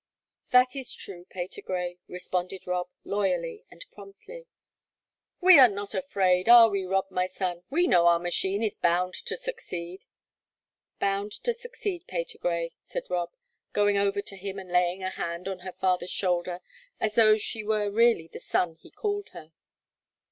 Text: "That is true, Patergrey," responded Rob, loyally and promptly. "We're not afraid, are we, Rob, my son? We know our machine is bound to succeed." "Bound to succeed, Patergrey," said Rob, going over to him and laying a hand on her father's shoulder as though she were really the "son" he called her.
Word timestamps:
"That 0.49 0.75
is 0.75 0.95
true, 0.95 1.25
Patergrey," 1.29 1.99
responded 2.07 2.65
Rob, 2.65 2.89
loyally 3.03 3.65
and 3.69 3.85
promptly. 3.91 4.47
"We're 5.39 5.67
not 5.67 5.93
afraid, 5.93 6.49
are 6.49 6.69
we, 6.69 6.85
Rob, 6.85 7.11
my 7.11 7.27
son? 7.27 7.61
We 7.69 7.85
know 7.85 8.07
our 8.07 8.17
machine 8.17 8.63
is 8.63 8.73
bound 8.73 9.13
to 9.13 9.37
succeed." 9.37 10.05
"Bound 10.97 11.33
to 11.43 11.53
succeed, 11.53 12.07
Patergrey," 12.07 12.73
said 12.81 13.11
Rob, 13.11 13.29
going 13.73 13.95
over 13.95 14.23
to 14.23 14.35
him 14.37 14.57
and 14.57 14.71
laying 14.71 15.03
a 15.03 15.11
hand 15.11 15.47
on 15.47 15.59
her 15.59 15.71
father's 15.73 16.09
shoulder 16.09 16.61
as 16.99 17.13
though 17.13 17.37
she 17.37 17.63
were 17.63 17.91
really 17.91 18.27
the 18.27 18.39
"son" 18.39 18.77
he 18.77 18.89
called 18.89 19.29
her. 19.33 19.51